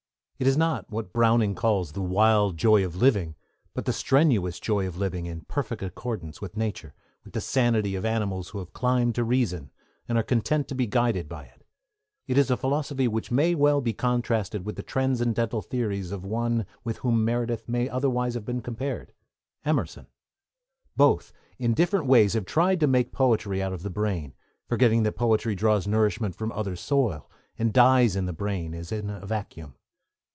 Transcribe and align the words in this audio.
It 0.41 0.47
is 0.47 0.57
not 0.57 0.89
what 0.89 1.13
Browning 1.13 1.53
calls 1.53 1.91
'the 1.91 2.01
wild 2.01 2.57
joy 2.57 2.83
of 2.83 2.95
living,' 2.95 3.35
but 3.75 3.85
the 3.85 3.93
strenuous 3.93 4.59
joy 4.59 4.87
of 4.87 4.97
living 4.97 5.27
in 5.27 5.41
perfect 5.41 5.83
accordance 5.83 6.41
with 6.41 6.57
nature, 6.57 6.95
with 7.23 7.33
the 7.33 7.41
sanity 7.41 7.93
of 7.93 8.05
animals 8.05 8.49
who 8.49 8.57
have 8.57 8.73
climbed 8.73 9.13
to 9.13 9.23
reason, 9.23 9.69
and 10.07 10.17
are 10.17 10.23
content 10.23 10.67
to 10.69 10.73
be 10.73 10.87
guided 10.87 11.29
by 11.29 11.43
it. 11.43 11.63
It 12.25 12.39
is 12.39 12.49
a 12.49 12.57
philosophy 12.57 13.07
which 13.07 13.29
may 13.29 13.53
well 13.53 13.81
be 13.81 13.93
contrasted 13.93 14.65
with 14.65 14.77
the 14.77 14.81
transcendental 14.81 15.61
theories 15.61 16.11
of 16.11 16.25
one 16.25 16.65
with 16.83 16.97
whom 17.05 17.23
Meredith 17.23 17.69
may 17.69 17.87
otherwise 17.87 18.35
be 18.35 18.61
compared, 18.61 19.13
Emerson. 19.63 20.07
Both, 20.97 21.31
in 21.59 21.75
different 21.75 22.07
ways, 22.07 22.33
have 22.33 22.45
tried 22.45 22.79
to 22.79 22.87
make 22.87 23.11
poetry 23.11 23.61
out 23.61 23.73
of 23.73 23.83
the 23.83 23.91
brain, 23.91 24.33
forgetting 24.67 25.03
that 25.03 25.11
poetry 25.11 25.53
draws 25.53 25.85
nourishment 25.85 26.33
from 26.33 26.51
other 26.53 26.75
soil, 26.75 27.29
and 27.59 27.71
dies 27.71 28.15
in 28.15 28.25
the 28.25 28.33
brain 28.33 28.73
as 28.73 28.91
in 28.91 29.11
a 29.11 29.23
vacuum. 29.27 29.75